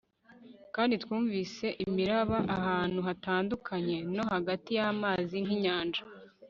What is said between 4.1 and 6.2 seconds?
no hagati yamazi nkinyanja